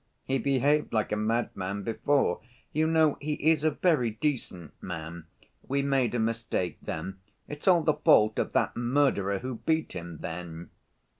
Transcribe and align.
He 0.25 0.39
behaved 0.39 0.93
like 0.93 1.11
a 1.11 1.15
madman 1.15 1.83
before. 1.83 2.41
You 2.73 2.87
know 2.87 3.19
he 3.21 3.33
is 3.33 3.63
a 3.63 3.69
very 3.69 4.09
decent 4.09 4.73
man. 4.81 5.27
We 5.67 5.83
made 5.83 6.15
a 6.15 6.19
mistake 6.19 6.79
then. 6.81 7.19
It's 7.47 7.67
all 7.67 7.83
the 7.83 7.93
fault 7.93 8.39
of 8.39 8.53
that 8.53 8.75
murderer 8.75 9.37
who 9.37 9.57
beat 9.63 9.93
him 9.93 10.17
then." 10.21 10.71